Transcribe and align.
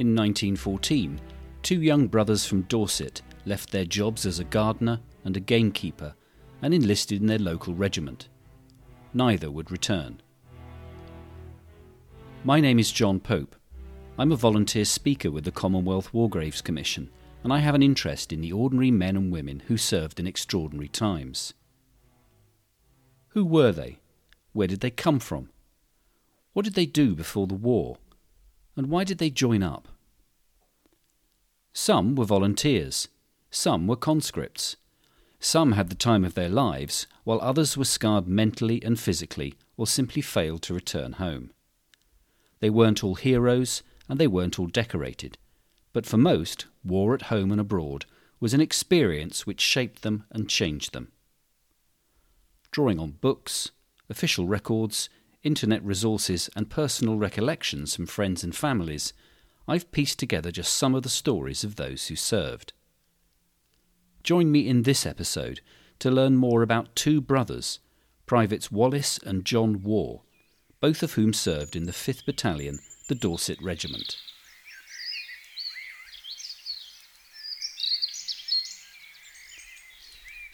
In 0.00 0.16
1914, 0.16 1.20
two 1.60 1.82
young 1.82 2.06
brothers 2.06 2.46
from 2.46 2.62
Dorset 2.62 3.20
left 3.44 3.70
their 3.70 3.84
jobs 3.84 4.24
as 4.24 4.38
a 4.38 4.44
gardener 4.44 4.98
and 5.26 5.36
a 5.36 5.40
gamekeeper 5.40 6.14
and 6.62 6.72
enlisted 6.72 7.20
in 7.20 7.26
their 7.26 7.38
local 7.38 7.74
regiment. 7.74 8.30
Neither 9.12 9.50
would 9.50 9.70
return. 9.70 10.22
My 12.44 12.60
name 12.60 12.78
is 12.78 12.90
John 12.90 13.20
Pope. 13.20 13.54
I'm 14.18 14.32
a 14.32 14.36
volunteer 14.36 14.86
speaker 14.86 15.30
with 15.30 15.44
the 15.44 15.52
Commonwealth 15.52 16.14
War 16.14 16.30
Graves 16.30 16.62
Commission, 16.62 17.10
and 17.44 17.52
I 17.52 17.58
have 17.58 17.74
an 17.74 17.82
interest 17.82 18.32
in 18.32 18.40
the 18.40 18.52
ordinary 18.52 18.90
men 18.90 19.18
and 19.18 19.30
women 19.30 19.64
who 19.66 19.76
served 19.76 20.18
in 20.18 20.26
extraordinary 20.26 20.88
times. 20.88 21.52
Who 23.34 23.44
were 23.44 23.70
they? 23.70 23.98
Where 24.54 24.66
did 24.66 24.80
they 24.80 24.90
come 24.90 25.18
from? 25.18 25.50
What 26.54 26.64
did 26.64 26.74
they 26.74 26.86
do 26.86 27.14
before 27.14 27.46
the 27.46 27.54
war? 27.54 27.98
And 28.76 28.88
why 28.88 29.04
did 29.04 29.18
they 29.18 29.30
join 29.30 29.62
up? 29.62 29.88
Some 31.72 32.14
were 32.14 32.24
volunteers, 32.24 33.08
some 33.50 33.86
were 33.86 33.96
conscripts. 33.96 34.76
Some 35.38 35.72
had 35.72 35.88
the 35.88 35.94
time 35.96 36.24
of 36.24 36.34
their 36.34 36.50
lives, 36.50 37.06
while 37.24 37.40
others 37.40 37.76
were 37.76 37.84
scarred 37.84 38.28
mentally 38.28 38.82
and 38.84 39.00
physically 39.00 39.54
or 39.76 39.86
simply 39.86 40.20
failed 40.20 40.62
to 40.62 40.74
return 40.74 41.12
home. 41.14 41.50
They 42.60 42.68
weren't 42.68 43.02
all 43.02 43.14
heroes, 43.14 43.82
and 44.08 44.18
they 44.20 44.26
weren't 44.26 44.58
all 44.58 44.66
decorated, 44.66 45.38
but 45.92 46.04
for 46.04 46.18
most, 46.18 46.66
war 46.84 47.14
at 47.14 47.22
home 47.22 47.50
and 47.50 47.60
abroad 47.60 48.04
was 48.38 48.52
an 48.52 48.60
experience 48.60 49.46
which 49.46 49.60
shaped 49.60 50.02
them 50.02 50.24
and 50.30 50.48
changed 50.48 50.92
them. 50.92 51.10
Drawing 52.70 52.98
on 52.98 53.12
books, 53.12 53.70
official 54.08 54.46
records, 54.46 55.08
internet 55.42 55.82
resources, 55.82 56.50
and 56.54 56.70
personal 56.70 57.16
recollections 57.16 57.96
from 57.96 58.06
friends 58.06 58.44
and 58.44 58.54
families, 58.54 59.12
I've 59.66 59.92
pieced 59.92 60.18
together 60.18 60.50
just 60.50 60.74
some 60.74 60.94
of 60.94 61.02
the 61.02 61.08
stories 61.08 61.64
of 61.64 61.76
those 61.76 62.08
who 62.08 62.16
served. 62.16 62.72
Join 64.22 64.52
me 64.52 64.68
in 64.68 64.82
this 64.82 65.06
episode 65.06 65.60
to 66.00 66.10
learn 66.10 66.36
more 66.36 66.62
about 66.62 66.94
two 66.94 67.20
brothers, 67.20 67.78
Privates 68.26 68.70
Wallis 68.70 69.18
and 69.24 69.44
John 69.44 69.82
Warr, 69.82 70.22
both 70.80 71.02
of 71.02 71.14
whom 71.14 71.32
served 71.32 71.76
in 71.76 71.84
the 71.84 71.92
5th 71.92 72.24
Battalion, 72.24 72.78
the 73.08 73.14
Dorset 73.14 73.58
Regiment. 73.62 74.16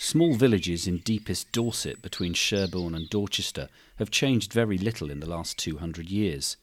Small 0.09 0.35
villages 0.35 0.87
in 0.87 0.99
deepest 0.99 1.51
Dorset 1.51 2.01
between 2.01 2.33
Sherborne 2.33 2.95
and 2.95 3.11
Dorchester 3.11 3.69
have 3.97 4.09
changed 4.09 4.53
very 4.53 4.79
little 4.79 5.11
in 5.11 5.19
the 5.19 5.29
last 5.29 5.59
200 5.59 6.09
years. 6.09 6.57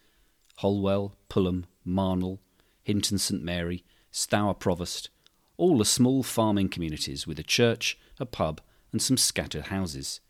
Holwell, 0.59 1.17
Pulham, 1.27 1.65
Marnhull, 1.85 2.39
Hinton 2.83 3.17
St 3.17 3.43
Mary, 3.43 3.83
Stour 4.11 4.53
Provost, 4.53 5.09
all 5.57 5.81
are 5.81 5.83
small 5.83 6.23
farming 6.23 6.69
communities 6.69 7.27
with 7.27 7.37
a 7.37 7.43
church, 7.43 7.99
a 8.17 8.25
pub, 8.25 8.61
and 8.93 9.01
some 9.01 9.17
scattered 9.17 9.65
houses. 9.65 10.21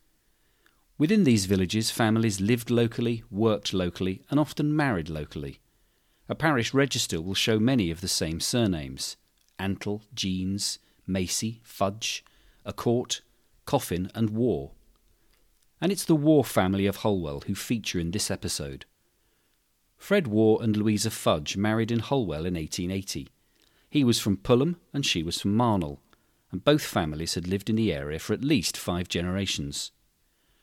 Within 0.97 1.23
these 1.23 1.45
villages, 1.45 1.91
families 1.91 2.41
lived 2.41 2.72
locally, 2.72 3.23
worked 3.30 3.75
locally, 3.75 4.23
and 4.31 4.39
often 4.39 4.75
married 4.75 5.08
locally. 5.08 5.59
A 6.28 6.34
parish 6.34 6.73
register 6.73 7.22
will 7.22 7.36
show 7.36 7.59
many 7.59 7.91
of 7.91 8.02
the 8.02 8.08
same 8.08 8.39
surnames 8.39 9.17
Antle, 9.59 10.02
Jeans, 10.16 10.80
Macy, 11.06 11.61
Fudge, 11.64 12.25
A 12.66 12.73
court, 12.73 13.22
Coffin, 13.66 14.11
and 14.16 14.30
Warr. 14.30 14.72
And 15.81 15.91
it's 15.91 16.06
the 16.06 16.16
Warr 16.16 16.44
family 16.44 16.85
of 16.85 16.97
Holwell 16.97 17.41
who 17.41 17.56
feature 17.56 18.00
in 18.00 18.12
this 18.12 18.31
episode. 18.31 18.85
Fred 19.97 20.28
Warr 20.28 20.62
and 20.62 20.75
Louisa 20.75 21.12
Fudge 21.12 21.56
married 21.56 21.91
in 21.91 22.00
Holwell 22.00 22.46
in 22.46 22.56
1880. 22.56 23.29
He 23.90 24.03
was 24.03 24.19
from 24.19 24.38
Pulham 24.38 24.78
and 24.94 25.06
she 25.06 25.24
was 25.24 25.40
from 25.40 25.56
Marnhull, 25.56 26.00
and 26.51 26.63
both 26.63 26.84
families 26.84 27.35
had 27.35 27.47
lived 27.47 27.69
in 27.69 27.75
the 27.75 27.94
area 27.94 28.19
for 28.19 28.34
at 28.34 28.44
least 28.44 28.78
five 28.78 29.07
generations. 29.07 29.91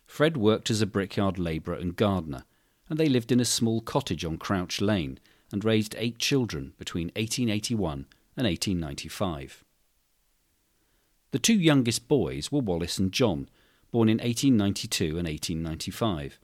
Fred 0.06 0.37
worked 0.37 0.71
as 0.71 0.82
a 0.82 0.87
brickyard 0.87 1.38
labourer 1.38 1.77
and 1.77 1.97
gardener, 1.97 2.44
and 2.88 2.99
they 2.99 3.09
lived 3.09 3.31
in 3.31 3.41
a 3.41 3.44
small 3.44 3.81
cottage 3.81 4.25
on 4.25 4.37
Crouch 4.37 4.81
Lane 4.81 5.19
and 5.53 5.65
raised 5.65 5.94
eight 5.99 6.19
children 6.19 6.75
between 6.78 7.06
1881 7.17 8.06
and 8.37 8.47
1895. 8.47 9.65
The 11.33 11.39
two 11.39 11.55
youngest 11.55 12.09
boys 12.09 12.51
were 12.51 12.61
Wallis 12.61 12.99
and 12.99 13.13
John, 13.13 13.49
born 13.91 14.09
in 14.09 14.19
1892 14.19 15.19
and 15.19 15.29
1895. 15.29 16.39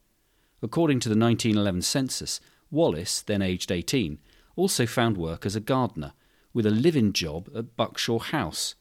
According 0.63 1.01
to 1.01 1.09
the 1.09 1.19
1911 1.19 1.83
census, 1.83 2.41
Wallis, 2.71 3.23
then 3.23 3.43
aged 3.43 3.73
18, 3.73 4.19
also 4.55 4.87
found 4.87 5.17
work 5.17 5.45
as 5.45 5.57
a 5.57 5.61
gardener 5.61 6.13
with 6.53 6.67
a 6.67 6.71
live-in 6.71 7.13
job 7.13 7.51
at 7.55 7.77
Buckshaw 7.77 8.21
House, 8.21 8.75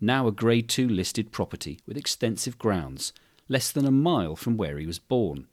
now 0.00 0.26
a 0.26 0.32
Grade 0.32 0.68
2 0.68 0.88
listed 0.88 1.30
property 1.30 1.78
with 1.86 1.96
extensive 1.96 2.58
grounds, 2.58 3.12
less 3.48 3.70
than 3.70 3.86
a 3.86 3.90
mile 3.90 4.36
from 4.36 4.56
where 4.56 4.78
he 4.78 4.86
was 4.86 4.98
born. 4.98 5.46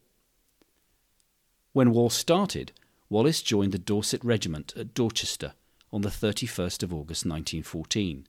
When 1.74 1.92
war 1.92 2.10
started, 2.10 2.72
Wallis 3.10 3.42
joined 3.42 3.74
the 3.74 3.78
Dorset 3.78 4.24
Regiment 4.24 4.74
at 4.76 4.94
Dorchester 4.94 5.54
on 5.92 6.02
the 6.02 6.10
31st 6.10 6.82
of 6.82 6.94
August 6.94 7.26
1914. 7.26 8.26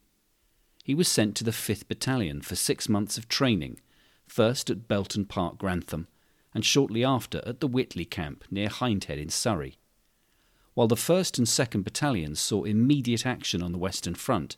He 0.88 0.94
was 0.94 1.06
sent 1.06 1.36
to 1.36 1.44
the 1.44 1.50
5th 1.50 1.86
Battalion 1.86 2.40
for 2.40 2.56
six 2.56 2.88
months 2.88 3.18
of 3.18 3.28
training, 3.28 3.78
first 4.26 4.70
at 4.70 4.88
Belton 4.88 5.26
Park, 5.26 5.58
Grantham, 5.58 6.08
and 6.54 6.64
shortly 6.64 7.04
after 7.04 7.42
at 7.44 7.60
the 7.60 7.68
Witley 7.68 8.08
camp 8.08 8.42
near 8.50 8.70
Hindhead 8.70 9.18
in 9.18 9.28
Surrey. 9.28 9.76
While 10.72 10.88
the 10.88 10.94
1st 10.94 11.36
and 11.36 11.46
2nd 11.46 11.84
Battalions 11.84 12.40
saw 12.40 12.64
immediate 12.64 13.26
action 13.26 13.62
on 13.62 13.72
the 13.72 13.78
Western 13.78 14.14
Front, 14.14 14.56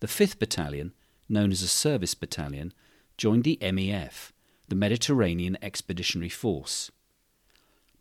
the 0.00 0.06
5th 0.06 0.38
Battalion, 0.38 0.92
known 1.30 1.50
as 1.50 1.62
a 1.62 1.66
service 1.66 2.14
battalion, 2.14 2.74
joined 3.16 3.44
the 3.44 3.56
MEF, 3.62 4.32
the 4.68 4.76
Mediterranean 4.76 5.56
Expeditionary 5.62 6.28
Force. 6.28 6.90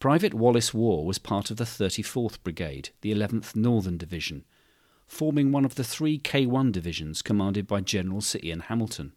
Private 0.02 0.34
Wallis 0.34 0.74
Warr 0.74 1.06
was 1.06 1.18
part 1.18 1.50
of 1.50 1.56
the 1.56 1.64
34th 1.64 2.44
Brigade, 2.44 2.90
the 3.00 3.16
11th 3.16 3.56
Northern 3.56 3.98
Division, 3.98 4.44
forming 5.10 5.52
one 5.52 5.66
of 5.66 5.76
the 5.76 5.84
three 5.84 6.18
K1 6.18 6.72
divisions 6.72 7.22
commanded 7.22 7.68
by 7.68 7.82
General 7.82 8.22
Sir 8.22 8.40
Ian 8.42 8.62
Hamilton. 8.62 9.12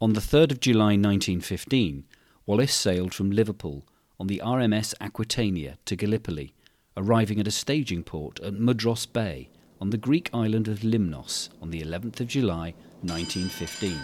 On 0.00 0.12
the 0.12 0.20
3rd 0.20 0.52
of 0.52 0.60
July 0.60 0.92
1915, 0.96 2.04
Wallis 2.46 2.72
sailed 2.72 3.12
from 3.12 3.32
Liverpool 3.32 3.84
on 4.20 4.28
the 4.28 4.40
RMS 4.44 4.94
Aquitania 5.00 5.78
to 5.86 5.96
Gallipoli 5.96 6.54
arriving 6.96 7.40
at 7.40 7.48
a 7.48 7.50
staging 7.50 8.04
port 8.04 8.38
at 8.40 8.54
Mudros 8.54 9.10
Bay 9.10 9.48
on 9.80 9.90
the 9.90 9.96
Greek 9.96 10.28
island 10.34 10.68
of 10.68 10.80
Limnos 10.80 11.48
on 11.62 11.70
the 11.70 11.80
11th 11.80 12.20
of 12.20 12.28
July 12.28 12.74
1915. 13.02 13.96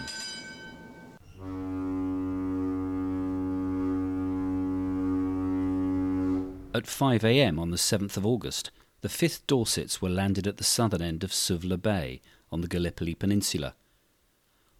At 6.73 6.87
5 6.87 7.23
a.m. 7.23 7.59
on 7.59 7.71
the 7.71 7.77
7th 7.77 8.17
of 8.17 8.25
August, 8.25 8.71
the 9.01 9.07
5th 9.07 9.41
Dorsets 9.45 10.01
were 10.01 10.09
landed 10.09 10.47
at 10.47 10.57
the 10.57 10.63
southern 10.63 11.01
end 11.01 11.23
of 11.23 11.31
Suvla 11.31 11.79
Bay 11.79 12.21
on 12.51 12.61
the 12.61 12.67
Gallipoli 12.67 13.13
Peninsula. 13.13 13.75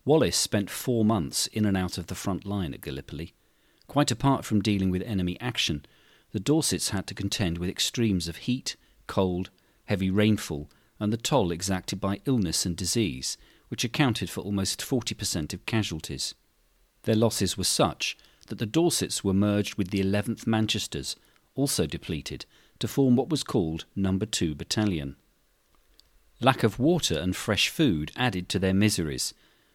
Wallis 0.05 0.35
spent 0.35 0.69
four 0.69 1.05
months 1.05 1.47
in 1.47 1.65
and 1.65 1.77
out 1.77 1.97
of 1.97 2.07
the 2.07 2.15
front 2.15 2.45
line 2.45 2.73
at 2.73 2.81
Gallipoli. 2.81 3.33
Quite 3.87 4.09
apart 4.09 4.43
from 4.43 4.61
dealing 4.61 4.89
with 4.89 5.01
enemy 5.03 5.39
action, 5.39 5.85
the 6.31 6.39
Dorsets 6.39 6.89
had 6.89 7.05
to 7.07 7.13
contend 7.13 7.57
with 7.57 7.69
extremes 7.69 8.27
of 8.27 8.37
heat, 8.37 8.75
cold, 9.05 9.49
heavy 9.85 10.09
rainfall, 10.09 10.69
and 10.99 11.13
the 11.13 11.17
toll 11.17 11.51
exacted 11.51 11.99
by 11.99 12.21
illness 12.25 12.65
and 12.65 12.75
disease, 12.75 13.37
which 13.69 13.83
accounted 13.83 14.29
for 14.29 14.41
almost 14.41 14.81
40% 14.81 15.53
of 15.53 15.65
casualties. 15.65 16.33
Their 17.03 17.15
losses 17.15 17.57
were 17.57 17.63
such 17.63 18.17
that 18.47 18.57
the 18.57 18.65
Dorsets 18.65 19.23
were 19.23 19.33
merged 19.33 19.75
with 19.75 19.89
the 19.89 20.01
11th 20.01 20.47
Manchesters, 20.47 21.15
also 21.55 21.85
depleted, 21.85 22.45
to 22.79 22.87
form 22.87 23.15
what 23.15 23.29
was 23.29 23.43
called 23.43 23.85
Number 23.95 24.25
2 24.25 24.55
Battalion. 24.55 25.15
Lack 26.41 26.63
of 26.63 26.79
water 26.79 27.17
and 27.17 27.35
fresh 27.35 27.69
food 27.69 28.11
added 28.15 28.49
to 28.49 28.59
their 28.59 28.73
miseries, 28.73 29.33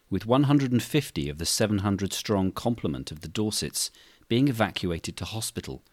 with 0.09 0.25
150 0.25 1.29
of 1.29 1.37
the 1.37 1.45
700 1.45 2.13
strong 2.13 2.51
complement 2.51 3.11
of 3.11 3.21
the 3.21 3.27
Dorsets 3.27 3.91
being 4.27 4.47
evacuated 4.47 5.17
to 5.17 5.25
hospital 5.25 5.83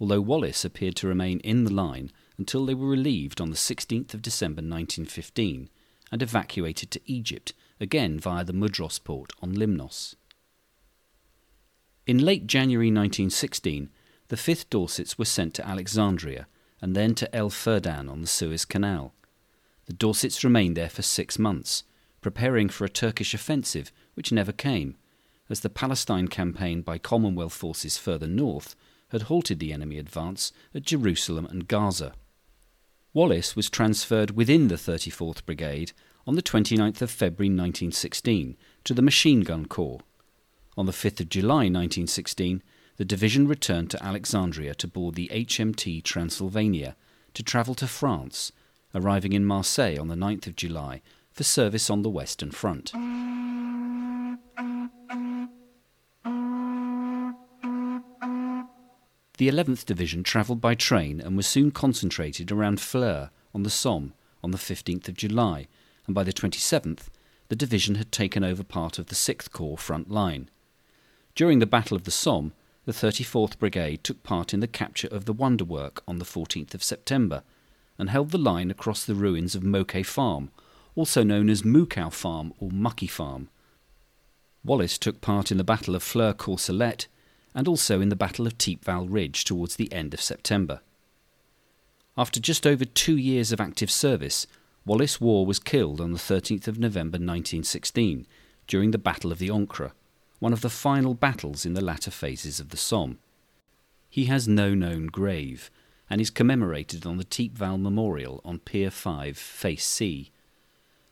although 0.00 0.20
Wallis 0.20 0.64
appeared 0.64 0.96
to 0.96 1.06
remain 1.06 1.40
in 1.40 1.64
the 1.64 1.72
line 1.72 2.10
until 2.38 2.64
they 2.64 2.74
were 2.74 2.88
relieved 2.88 3.40
on 3.40 3.50
the 3.50 3.56
16th 3.56 4.14
of 4.14 4.22
December 4.22 4.60
1915 4.60 5.68
and 6.10 6.22
evacuated 6.22 6.90
to 6.90 7.00
Egypt, 7.04 7.52
again 7.78 8.18
via 8.18 8.42
the 8.42 8.54
Mudros 8.54 9.02
port 9.04 9.32
on 9.42 9.54
Limnos. 9.54 10.14
In 12.06 12.18
late 12.18 12.46
January 12.46 12.88
1916, 12.88 13.90
the 14.28 14.36
5th 14.36 14.70
Dorsets 14.70 15.18
were 15.18 15.24
sent 15.26 15.54
to 15.54 15.68
Alexandria 15.68 16.46
and 16.80 16.94
then 16.94 17.14
to 17.14 17.34
El 17.34 17.50
Ferdan 17.50 18.08
on 18.08 18.20
the 18.20 18.26
Suez 18.26 18.64
Canal. 18.64 19.12
The 19.86 19.92
Dorsets 19.92 20.44
remained 20.44 20.76
there 20.76 20.88
for 20.88 21.02
six 21.02 21.38
months, 21.38 21.84
preparing 22.20 22.68
for 22.68 22.84
a 22.84 22.90
Turkish 22.90 23.34
offensive 23.34 23.92
which 24.14 24.32
never 24.32 24.52
came, 24.52 24.96
as 25.48 25.60
the 25.60 25.70
Palestine 25.70 26.28
campaign 26.28 26.82
by 26.82 26.98
Commonwealth 26.98 27.52
forces 27.52 27.98
further 27.98 28.28
north 28.28 28.76
had 29.08 29.22
halted 29.22 29.58
the 29.58 29.72
enemy 29.72 29.98
advance 29.98 30.52
at 30.74 30.82
Jerusalem 30.82 31.46
and 31.46 31.66
Gaza. 31.66 32.14
Wallis 33.12 33.56
was 33.56 33.68
transferred 33.68 34.30
within 34.30 34.68
the 34.68 34.76
34th 34.76 35.44
Brigade 35.44 35.92
on 36.26 36.36
the 36.36 36.42
29th 36.42 37.02
of 37.02 37.10
February 37.10 37.48
1916 37.48 38.56
to 38.84 38.94
the 38.94 39.02
Machine 39.02 39.40
Gun 39.40 39.66
Corps. 39.66 40.00
On 40.76 40.86
the 40.86 40.92
5th 40.92 41.20
of 41.20 41.28
July 41.28 41.66
1916, 41.66 42.62
the 43.00 43.04
division 43.06 43.48
returned 43.48 43.90
to 43.90 44.04
Alexandria 44.04 44.74
to 44.74 44.86
board 44.86 45.14
the 45.14 45.30
HMT 45.32 46.04
Transylvania 46.04 46.94
to 47.32 47.42
travel 47.42 47.74
to 47.76 47.86
France, 47.86 48.52
arriving 48.94 49.32
in 49.32 49.46
Marseille 49.46 49.98
on 49.98 50.08
the 50.08 50.14
9th 50.14 50.46
of 50.46 50.54
July 50.54 51.00
for 51.32 51.42
service 51.42 51.88
on 51.88 52.02
the 52.02 52.10
Western 52.10 52.50
Front. 52.50 52.92
The 59.38 59.48
11th 59.48 59.86
Division 59.86 60.22
travelled 60.22 60.60
by 60.60 60.74
train 60.74 61.22
and 61.22 61.38
was 61.38 61.46
soon 61.46 61.70
concentrated 61.70 62.52
around 62.52 62.82
Flers 62.82 63.30
on 63.54 63.62
the 63.62 63.70
Somme 63.70 64.12
on 64.44 64.50
the 64.50 64.58
15th 64.58 65.08
of 65.08 65.14
July, 65.14 65.68
and 66.06 66.14
by 66.14 66.22
the 66.22 66.34
27th, 66.34 67.06
the 67.48 67.56
division 67.56 67.94
had 67.94 68.12
taken 68.12 68.44
over 68.44 68.62
part 68.62 68.98
of 68.98 69.06
the 69.06 69.14
6th 69.14 69.50
Corps 69.52 69.78
front 69.78 70.10
line. 70.10 70.50
During 71.34 71.60
the 71.60 71.66
Battle 71.66 71.96
of 71.96 72.04
the 72.04 72.10
Somme, 72.10 72.52
the 72.90 73.06
34th 73.06 73.56
Brigade 73.56 74.02
took 74.02 74.24
part 74.24 74.52
in 74.52 74.58
the 74.58 74.66
capture 74.66 75.06
of 75.12 75.24
the 75.24 75.32
Wonderwork 75.32 76.02
on 76.08 76.18
the 76.18 76.24
14th 76.24 76.74
of 76.74 76.82
September 76.82 77.44
and 77.96 78.10
held 78.10 78.32
the 78.32 78.38
line 78.38 78.68
across 78.68 79.04
the 79.04 79.14
ruins 79.14 79.54
of 79.54 79.62
Mouquet 79.62 80.02
Farm, 80.02 80.50
also 80.96 81.22
known 81.22 81.48
as 81.48 81.62
Mookow 81.62 82.12
Farm 82.12 82.52
or 82.58 82.72
Mucky 82.72 83.06
Farm. 83.06 83.48
Wallis 84.64 84.98
took 84.98 85.20
part 85.20 85.52
in 85.52 85.56
the 85.56 85.62
Battle 85.62 85.94
of 85.94 86.02
Flers-Courcelette 86.02 87.06
and 87.54 87.68
also 87.68 88.00
in 88.00 88.08
the 88.08 88.16
Battle 88.16 88.44
of 88.44 88.58
Thiepval 88.58 89.06
Ridge 89.08 89.44
towards 89.44 89.76
the 89.76 89.92
end 89.92 90.12
of 90.12 90.20
September. 90.20 90.80
After 92.18 92.40
just 92.40 92.66
over 92.66 92.84
two 92.84 93.16
years 93.16 93.52
of 93.52 93.60
active 93.60 93.92
service, 93.92 94.48
Wallis 94.84 95.20
Warr 95.20 95.46
was 95.46 95.60
killed 95.60 96.00
on 96.00 96.10
the 96.10 96.18
13th 96.18 96.66
of 96.66 96.80
November 96.80 97.18
1916 97.18 98.26
during 98.66 98.90
the 98.90 98.98
Battle 98.98 99.30
of 99.30 99.38
the 99.38 99.48
Ancre, 99.48 99.92
one 100.40 100.52
of 100.52 100.62
the 100.62 100.70
final 100.70 101.14
battles 101.14 101.64
in 101.64 101.74
the 101.74 101.84
latter 101.84 102.10
phases 102.10 102.58
of 102.58 102.70
the 102.70 102.76
Somme. 102.76 103.18
He 104.08 104.24
has 104.24 104.48
no 104.48 104.74
known 104.74 105.06
grave 105.06 105.70
and 106.08 106.20
is 106.20 106.30
commemorated 106.30 107.06
on 107.06 107.18
the 107.18 107.24
Thiepval 107.24 107.80
Memorial 107.80 108.40
on 108.44 108.58
Pier 108.58 108.90
5, 108.90 109.38
Face 109.38 109.84
C. 109.84 110.32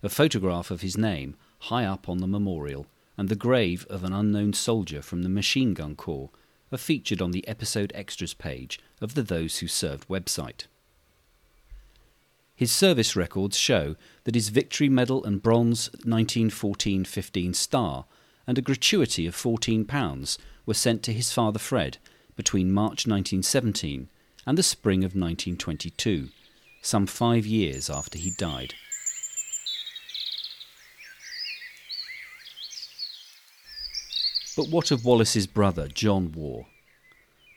A 0.02 0.08
photograph 0.08 0.72
of 0.72 0.80
his 0.80 0.98
name 0.98 1.36
high 1.60 1.84
up 1.84 2.08
on 2.08 2.18
the 2.18 2.26
memorial 2.26 2.86
and 3.16 3.28
the 3.28 3.36
grave 3.36 3.86
of 3.90 4.02
an 4.02 4.12
unknown 4.12 4.52
soldier 4.52 5.02
from 5.02 5.22
the 5.22 5.28
Machine 5.28 5.74
Gun 5.74 5.94
Corps 5.94 6.30
are 6.72 6.78
featured 6.78 7.22
on 7.22 7.30
the 7.30 7.46
episode 7.46 7.92
extras 7.94 8.34
page 8.34 8.80
of 9.00 9.14
the 9.14 9.22
Those 9.22 9.58
Who 9.58 9.68
Served 9.68 10.08
website. 10.08 10.66
His 12.54 12.72
service 12.72 13.14
records 13.14 13.56
show 13.56 13.94
that 14.24 14.34
his 14.34 14.48
Victory 14.48 14.88
Medal 14.88 15.24
and 15.24 15.42
Bronze 15.42 15.90
1914 15.92 17.04
15 17.04 17.54
star 17.54 18.04
and 18.48 18.56
a 18.56 18.62
gratuity 18.62 19.26
of 19.26 19.36
£14 19.36 20.38
were 20.64 20.72
sent 20.72 21.02
to 21.02 21.12
his 21.12 21.30
father 21.30 21.58
Fred 21.58 21.98
between 22.34 22.72
March 22.72 23.06
1917 23.06 24.08
and 24.46 24.56
the 24.56 24.62
spring 24.62 25.00
of 25.00 25.10
1922, 25.10 26.30
some 26.80 27.06
five 27.06 27.44
years 27.44 27.90
after 27.90 28.16
he 28.16 28.30
died. 28.38 28.72
But 34.56 34.70
what 34.70 34.90
of 34.90 35.04
Wallis's 35.04 35.46
brother, 35.46 35.86
John 35.86 36.32
Warr? 36.32 36.66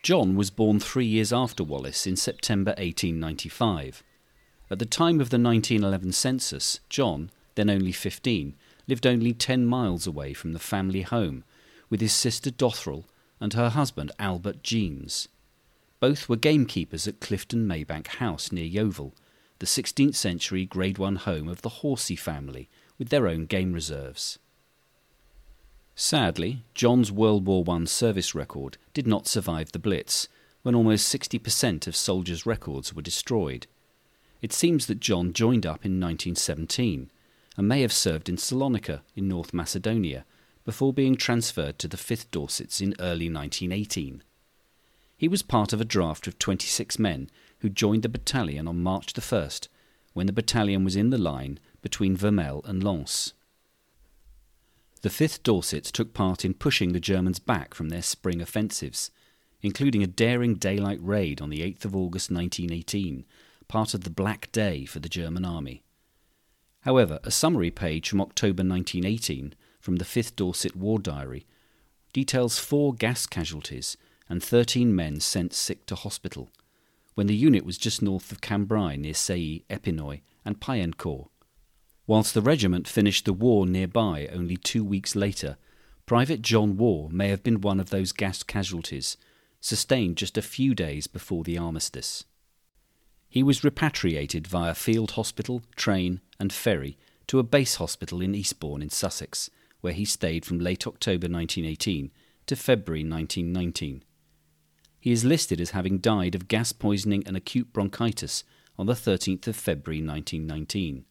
John 0.03 0.35
was 0.35 0.49
born 0.49 0.81
three 0.81 1.05
years 1.05 1.31
after 1.31 1.63
Wallace 1.63 2.05
in 2.05 2.17
September 2.17 2.71
1895. 2.71 4.03
At 4.69 4.79
the 4.79 4.85
time 4.85 5.21
of 5.21 5.29
the 5.29 5.39
1911 5.39 6.11
census, 6.11 6.81
John, 6.89 7.31
then 7.55 7.69
only 7.69 7.93
15, 7.93 8.55
lived 8.91 9.07
only 9.07 9.31
10 9.31 9.65
miles 9.65 10.05
away 10.05 10.33
from 10.33 10.51
the 10.51 10.59
family 10.59 11.01
home 11.01 11.45
with 11.89 12.01
his 12.01 12.11
sister 12.11 12.51
Dothrell 12.51 13.05
and 13.39 13.53
her 13.53 13.69
husband 13.69 14.11
Albert 14.19 14.63
Jeanes. 14.63 15.29
Both 16.01 16.27
were 16.27 16.35
gamekeepers 16.35 17.07
at 17.07 17.21
Clifton 17.21 17.65
Maybank 17.65 18.07
House 18.07 18.51
near 18.51 18.65
Yeovil, 18.65 19.13
the 19.59 19.65
16th 19.65 20.15
century 20.15 20.65
Grade 20.65 20.97
1 20.97 21.15
home 21.15 21.47
of 21.47 21.61
the 21.61 21.69
Horsey 21.69 22.17
family 22.17 22.67
with 22.97 23.07
their 23.07 23.29
own 23.29 23.45
game 23.45 23.71
reserves. 23.71 24.39
Sadly, 25.95 26.65
John's 26.73 27.13
World 27.13 27.45
War 27.45 27.63
I 27.69 27.85
service 27.85 28.35
record 28.35 28.77
did 28.93 29.07
not 29.07 29.25
survive 29.25 29.71
the 29.71 29.79
Blitz, 29.79 30.27
when 30.63 30.75
almost 30.75 31.15
60% 31.15 31.87
of 31.87 31.95
soldiers' 31.95 32.45
records 32.45 32.93
were 32.93 33.01
destroyed. 33.01 33.67
It 34.41 34.51
seems 34.51 34.87
that 34.87 34.99
John 34.99 35.31
joined 35.31 35.65
up 35.65 35.85
in 35.85 35.97
1917 35.97 37.09
and 37.61 37.67
may 37.67 37.81
have 37.81 37.93
served 37.93 38.27
in 38.27 38.37
Salonika 38.37 39.01
in 39.15 39.27
North 39.27 39.53
Macedonia 39.53 40.25
before 40.65 40.91
being 40.91 41.15
transferred 41.15 41.77
to 41.77 41.87
the 41.87 41.95
5th 41.95 42.25
Dorsets 42.31 42.81
in 42.81 42.95
early 42.99 43.31
1918. 43.31 44.23
He 45.15 45.27
was 45.27 45.43
part 45.43 45.71
of 45.71 45.79
a 45.79 45.85
draft 45.85 46.25
of 46.25 46.39
26 46.39 46.97
men 46.97 47.29
who 47.59 47.69
joined 47.69 48.01
the 48.01 48.09
battalion 48.09 48.67
on 48.67 48.81
March 48.81 49.13
the 49.13 49.21
1st, 49.21 49.67
when 50.13 50.25
the 50.25 50.33
battalion 50.33 50.83
was 50.83 50.95
in 50.95 51.11
the 51.11 51.19
line 51.19 51.59
between 51.83 52.17
Vermelles 52.17 52.67
and 52.67 52.83
Lens. 52.83 53.35
The 55.03 55.09
5th 55.09 55.43
Dorsets 55.43 55.91
took 55.91 56.15
part 56.15 56.43
in 56.43 56.55
pushing 56.55 56.93
the 56.93 56.99
Germans 56.99 57.37
back 57.37 57.75
from 57.75 57.89
their 57.89 58.01
spring 58.01 58.41
offensives, 58.41 59.11
including 59.61 60.01
a 60.01 60.07
daring 60.07 60.55
daylight 60.55 60.99
raid 60.99 61.39
on 61.39 61.51
the 61.51 61.59
8th 61.59 61.85
of 61.85 61.95
August 61.95 62.31
1918, 62.31 63.23
part 63.67 63.93
of 63.93 64.03
the 64.03 64.09
Black 64.09 64.51
Day 64.51 64.83
for 64.85 64.97
the 64.97 65.07
German 65.07 65.45
army. 65.45 65.83
However, 66.81 67.19
a 67.23 67.31
summary 67.31 67.71
page 67.71 68.09
from 68.09 68.21
October 68.21 68.63
1918 68.63 69.53
from 69.79 69.97
the 69.97 70.05
5th 70.05 70.35
Dorset 70.35 70.75
War 70.75 70.99
Diary 70.99 71.45
details 72.13 72.59
four 72.59 72.93
gas 72.93 73.25
casualties 73.25 73.97
and 74.27 74.43
13 74.43 74.95
men 74.95 75.19
sent 75.19 75.53
sick 75.53 75.85
to 75.85 75.95
hospital, 75.95 76.49
when 77.15 77.27
the 77.27 77.35
unit 77.35 77.65
was 77.65 77.77
just 77.77 78.01
north 78.01 78.31
of 78.31 78.41
Cambrai 78.41 78.95
near 78.95 79.13
Sailly, 79.13 79.63
Epinoy, 79.69 80.21
and 80.43 80.59
Paillencourt. 80.59 81.27
Whilst 82.07 82.33
the 82.33 82.41
regiment 82.41 82.87
finished 82.87 83.25
the 83.25 83.33
war 83.33 83.65
nearby 83.65 84.27
only 84.33 84.57
two 84.57 84.83
weeks 84.83 85.15
later, 85.15 85.57
Private 86.05 86.41
John 86.41 86.77
Warr 86.77 87.09
may 87.09 87.29
have 87.29 87.43
been 87.43 87.61
one 87.61 87.79
of 87.79 87.89
those 87.89 88.11
gas 88.11 88.43
casualties, 88.43 89.17
sustained 89.59 90.17
just 90.17 90.37
a 90.37 90.41
few 90.41 90.73
days 90.73 91.07
before 91.07 91.43
the 91.43 91.57
armistice. 91.57 92.25
He 93.31 93.43
was 93.43 93.63
repatriated 93.63 94.45
via 94.45 94.75
field 94.75 95.11
hospital, 95.11 95.63
train, 95.77 96.19
and 96.37 96.51
ferry 96.51 96.97
to 97.27 97.39
a 97.39 97.43
base 97.43 97.75
hospital 97.75 98.19
in 98.19 98.35
Eastbourne 98.35 98.81
in 98.81 98.89
Sussex, 98.89 99.49
where 99.79 99.93
he 99.93 100.03
stayed 100.03 100.45
from 100.45 100.59
late 100.59 100.85
October 100.85 101.29
1918 101.29 102.11
to 102.47 102.55
February 102.57 103.05
1919. 103.05 104.03
He 104.99 105.13
is 105.13 105.23
listed 105.23 105.61
as 105.61 105.69
having 105.69 105.99
died 105.99 106.35
of 106.35 106.49
gas 106.49 106.73
poisoning 106.73 107.23
and 107.25 107.37
acute 107.37 107.71
bronchitis 107.71 108.43
on 108.77 108.87
the 108.87 108.95
13th 108.95 109.47
of 109.47 109.55
February 109.55 110.05
1919. 110.05 111.05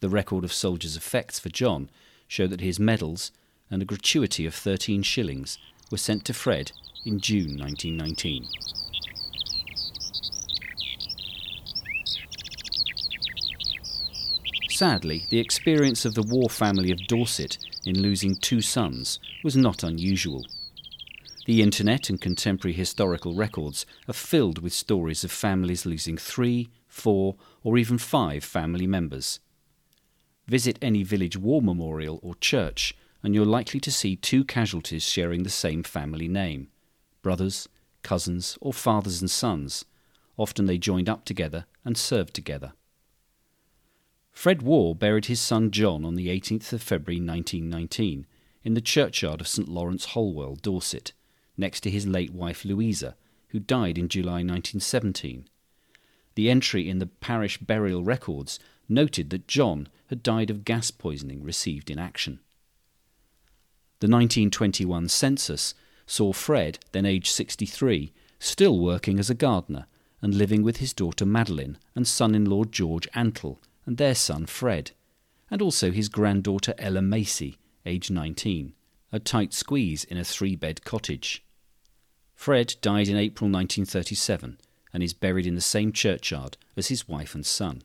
The 0.00 0.08
record 0.08 0.42
of 0.42 0.54
soldiers' 0.54 0.96
effects 0.96 1.38
for 1.38 1.50
John 1.50 1.90
show 2.28 2.46
that 2.46 2.62
his 2.62 2.80
medals 2.80 3.30
and 3.70 3.82
a 3.82 3.84
gratuity 3.84 4.46
of 4.46 4.54
13 4.54 5.02
shillings 5.02 5.58
were 5.90 5.98
sent 5.98 6.24
to 6.24 6.32
Fred 6.32 6.72
in 7.04 7.20
June 7.20 7.58
1919. 7.58 8.46
Sadly, 14.80 15.26
the 15.28 15.38
experience 15.38 16.06
of 16.06 16.14
the 16.14 16.22
Warr 16.22 16.48
family 16.48 16.90
of 16.90 17.06
Dorset 17.06 17.58
in 17.84 18.00
losing 18.00 18.34
two 18.34 18.62
sons 18.62 19.20
was 19.44 19.54
not 19.54 19.82
unusual. 19.82 20.46
The 21.44 21.60
internet 21.60 22.08
and 22.08 22.18
contemporary 22.18 22.72
historical 22.72 23.34
records 23.34 23.84
are 24.08 24.14
filled 24.14 24.62
with 24.62 24.72
stories 24.72 25.22
of 25.22 25.30
families 25.30 25.84
losing 25.84 26.16
three, 26.16 26.70
four, 26.88 27.36
or 27.62 27.76
even 27.76 27.98
five 27.98 28.42
family 28.42 28.86
members. 28.86 29.40
Visit 30.46 30.78
any 30.80 31.02
village 31.02 31.36
war 31.36 31.60
memorial 31.60 32.18
or 32.22 32.34
church, 32.36 32.96
and 33.22 33.34
you're 33.34 33.44
likely 33.44 33.80
to 33.80 33.92
see 33.92 34.16
two 34.16 34.44
casualties 34.44 35.02
sharing 35.02 35.42
the 35.42 35.50
same 35.50 35.82
family 35.82 36.26
name 36.26 36.68
brothers, 37.20 37.68
cousins, 38.02 38.56
or 38.62 38.72
fathers 38.72 39.20
and 39.20 39.30
sons. 39.30 39.84
Often 40.38 40.64
they 40.64 40.78
joined 40.78 41.10
up 41.10 41.26
together 41.26 41.66
and 41.84 41.98
served 41.98 42.32
together. 42.32 42.72
Fred 44.32 44.62
Warr 44.62 44.94
buried 44.94 45.26
his 45.26 45.40
son 45.40 45.70
John 45.70 46.04
on 46.04 46.14
the 46.14 46.28
18th 46.28 46.72
of 46.72 46.82
February 46.82 47.20
1919 47.20 48.26
in 48.64 48.74
the 48.74 48.80
churchyard 48.80 49.40
of 49.40 49.48
St 49.48 49.68
Lawrence 49.68 50.06
Holwell, 50.06 50.56
Dorset, 50.56 51.12
next 51.56 51.80
to 51.80 51.90
his 51.90 52.06
late 52.06 52.32
wife 52.32 52.64
Louisa, 52.64 53.16
who 53.48 53.58
died 53.58 53.98
in 53.98 54.08
July 54.08 54.42
1917. 54.42 55.46
The 56.36 56.50
entry 56.50 56.88
in 56.88 57.00
the 57.00 57.06
parish 57.06 57.58
burial 57.58 58.02
records 58.02 58.58
noted 58.88 59.30
that 59.30 59.48
John 59.48 59.88
had 60.06 60.22
died 60.22 60.48
of 60.48 60.64
gas 60.64 60.90
poisoning 60.90 61.42
received 61.42 61.90
in 61.90 61.98
action. 61.98 62.40
The 64.00 64.06
1921 64.06 65.08
census 65.08 65.74
saw 66.06 66.32
Fred, 66.32 66.78
then 66.92 67.04
aged 67.04 67.30
63, 67.30 68.12
still 68.38 68.78
working 68.78 69.18
as 69.18 69.28
a 69.28 69.34
gardener 69.34 69.86
and 70.22 70.34
living 70.34 70.62
with 70.62 70.78
his 70.78 70.92
daughter 70.92 71.26
Madeline 71.26 71.78
and 71.94 72.06
son 72.06 72.34
in 72.34 72.44
law 72.46 72.64
George 72.64 73.06
Antle 73.14 73.58
and 73.86 73.96
their 73.96 74.14
son 74.14 74.46
Fred, 74.46 74.92
and 75.50 75.60
also 75.62 75.90
his 75.90 76.08
granddaughter 76.08 76.74
Ella 76.78 77.02
Macy, 77.02 77.58
aged 77.86 78.10
19, 78.10 78.74
a 79.12 79.18
tight 79.18 79.52
squeeze 79.52 80.04
in 80.04 80.16
a 80.16 80.24
three 80.24 80.54
bed 80.54 80.84
cottage. 80.84 81.44
Fred 82.34 82.74
died 82.80 83.08
in 83.08 83.16
April 83.16 83.50
1937 83.50 84.58
and 84.92 85.02
is 85.02 85.12
buried 85.12 85.46
in 85.46 85.54
the 85.54 85.60
same 85.60 85.92
churchyard 85.92 86.56
as 86.76 86.88
his 86.88 87.08
wife 87.08 87.34
and 87.34 87.44
son. 87.44 87.82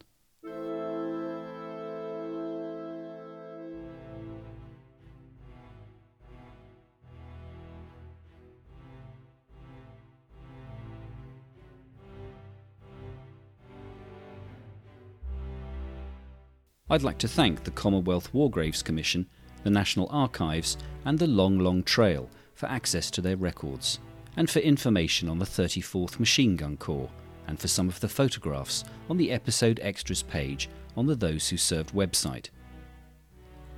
I'd 16.96 17.04
like 17.04 17.18
to 17.18 17.28
thank 17.28 17.66
the 17.66 17.72
Commonwealth 17.72 18.34
War 18.34 18.50
Graves 18.50 18.82
Commission, 18.82 19.28
the 19.64 19.70
National 19.70 20.08
Archives, 20.12 20.78
and 21.04 21.20
the 21.20 21.28
Long 21.28 21.60
Long 21.60 21.84
Trail 21.84 22.30
for 22.54 22.68
access 22.68 23.12
to 23.12 23.22
their 23.22 23.36
records, 23.36 24.00
and 24.38 24.50
for 24.50 24.60
information 24.60 25.28
on 25.28 25.38
the 25.38 25.46
34th 25.46 26.20
Machine 26.20 26.56
Gun 26.56 26.78
Corps, 26.78 27.10
and 27.48 27.60
for 27.60 27.68
some 27.68 27.90
of 27.90 28.00
the 28.00 28.08
photographs 28.08 28.86
on 29.10 29.18
the 29.18 29.30
episode 29.30 29.82
extras 29.84 30.24
page 30.24 30.70
on 30.96 31.06
the 31.06 31.16
Those 31.16 31.50
Who 31.50 31.58
Served 31.58 31.94
website. 31.94 32.48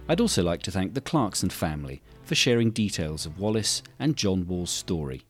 I'd 0.08 0.22
also 0.22 0.44
like 0.44 0.62
to 0.62 0.72
thank 0.72 0.94
the 0.94 1.02
Clarkson 1.02 1.50
family 1.50 2.04
for 2.22 2.36
sharing 2.36 2.70
details 2.70 3.26
of 3.26 3.40
Wallis 3.40 3.82
and 3.98 4.16
John 4.16 4.46
Warr's 4.46 4.70
story. 4.70 5.24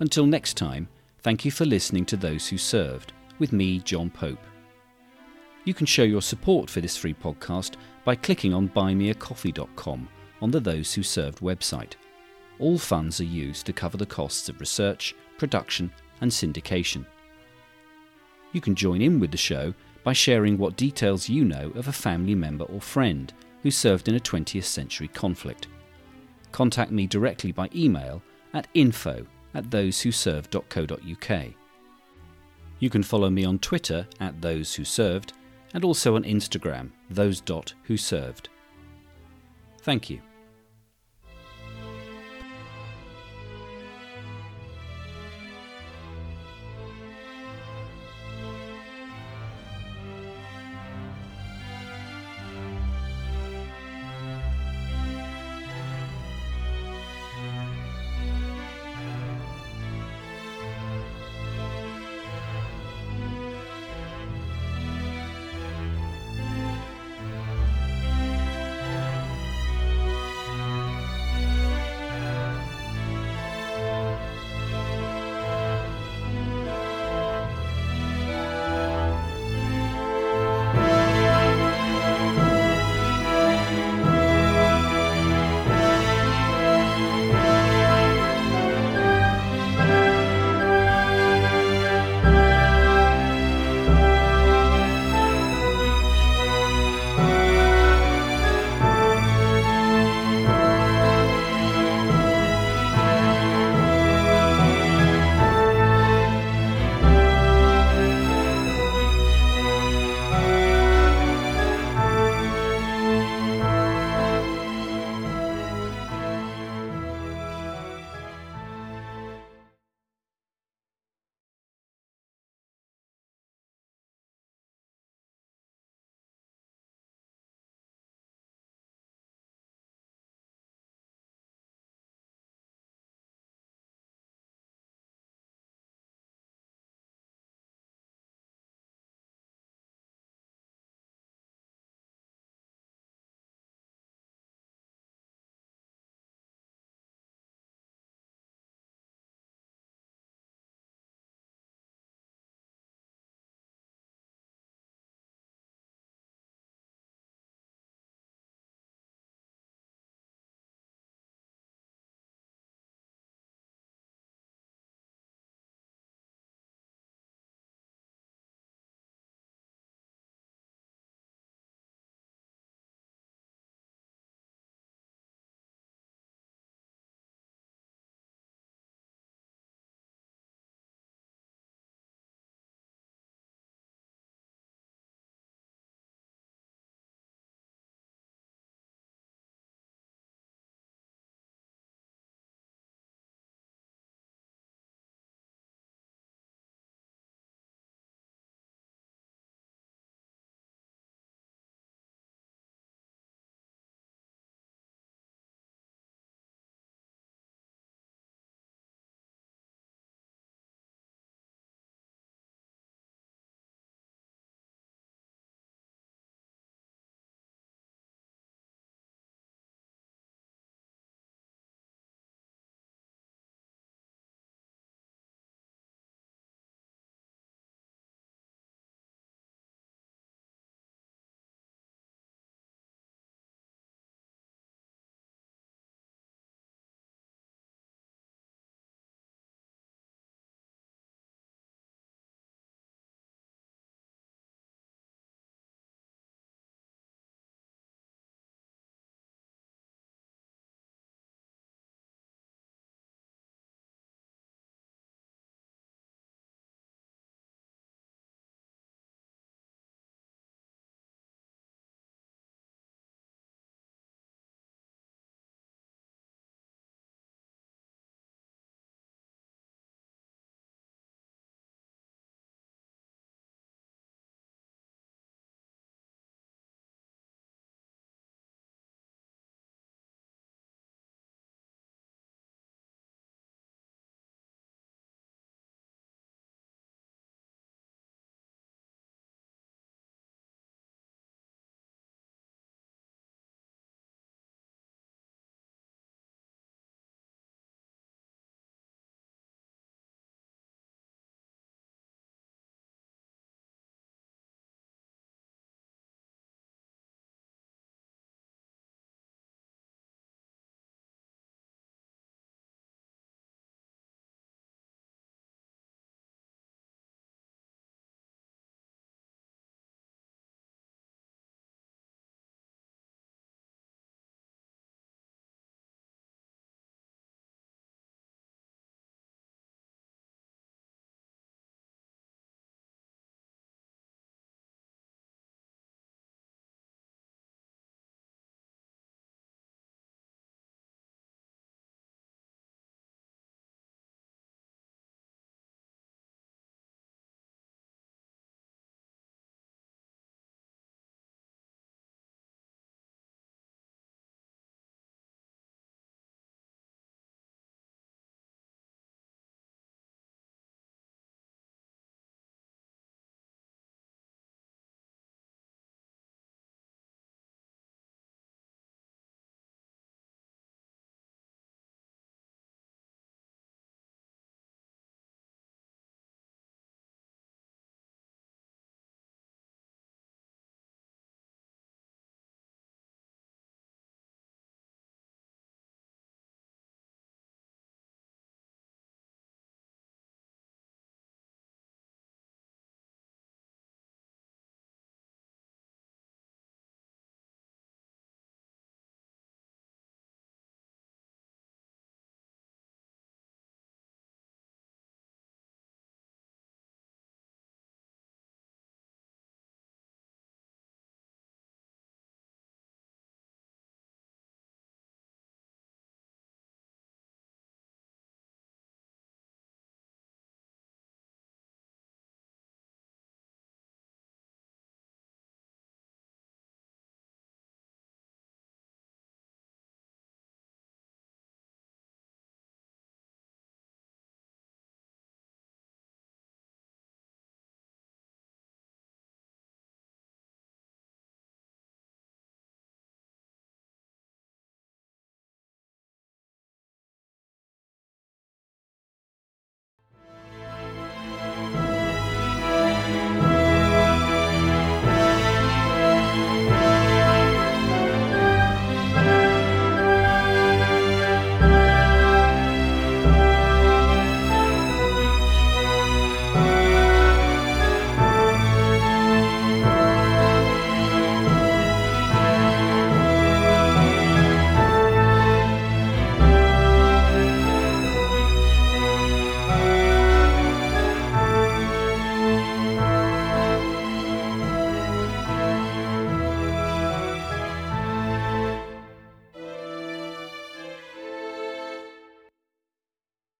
Until 0.00 0.26
next 0.26 0.56
time, 0.56 0.88
thank 1.22 1.44
you 1.44 1.52
for 1.52 1.66
listening 1.66 2.04
to 2.06 2.16
Those 2.16 2.48
Who 2.48 2.58
Served, 2.58 3.12
with 3.38 3.52
me, 3.52 3.78
John 3.78 4.10
Pope. 4.10 4.40
You 5.70 5.74
can 5.74 5.86
show 5.86 6.02
your 6.02 6.20
support 6.20 6.68
for 6.68 6.80
this 6.80 6.96
free 6.96 7.14
podcast 7.14 7.76
by 8.04 8.16
clicking 8.16 8.52
on 8.52 8.70
buymeacoffee.com 8.70 10.08
on 10.42 10.50
the 10.50 10.58
Those 10.58 10.92
Who 10.92 11.04
Served 11.04 11.38
website. 11.38 11.92
All 12.58 12.76
funds 12.76 13.20
are 13.20 13.24
used 13.24 13.66
to 13.66 13.72
cover 13.72 13.96
the 13.96 14.04
costs 14.04 14.48
of 14.48 14.58
research, 14.58 15.14
production, 15.38 15.92
and 16.22 16.28
syndication. 16.28 17.06
You 18.50 18.60
can 18.60 18.74
join 18.74 19.00
in 19.00 19.20
with 19.20 19.30
the 19.30 19.36
show 19.36 19.72
by 20.02 20.12
sharing 20.12 20.58
what 20.58 20.74
details 20.74 21.28
you 21.28 21.44
know 21.44 21.70
of 21.76 21.86
a 21.86 21.92
family 21.92 22.34
member 22.34 22.64
or 22.64 22.80
friend 22.80 23.32
who 23.62 23.70
served 23.70 24.08
in 24.08 24.16
a 24.16 24.20
20th 24.20 24.64
century 24.64 25.06
conflict. 25.06 25.68
Contact 26.50 26.90
me 26.90 27.06
directly 27.06 27.52
by 27.52 27.70
email 27.72 28.20
at 28.54 28.66
info 28.74 29.24
at 29.54 29.70
thosewhoserved.co.uk. 29.70 31.54
You 32.80 32.90
can 32.90 33.04
follow 33.04 33.30
me 33.30 33.44
on 33.44 33.60
Twitter 33.60 34.08
at 34.18 34.40
those 34.40 34.74
who 34.74 34.84
served 34.84 35.34
and 35.74 35.84
also 35.84 36.16
on 36.16 36.24
Instagram, 36.24 36.90
those 37.10 37.40
dot 37.40 37.74
who 37.84 37.96
served. 37.96 38.48
Thank 39.82 40.10
you. 40.10 40.20